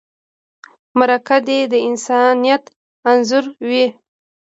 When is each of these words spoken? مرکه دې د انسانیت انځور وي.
مرکه 0.99 1.37
دې 1.47 1.59
د 1.71 1.73
انسانیت 1.89 2.63
انځور 3.09 3.45
وي. 3.67 3.85